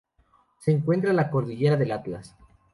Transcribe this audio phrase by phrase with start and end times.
[0.57, 2.35] Se encuentra en la Cordillera del Atlas.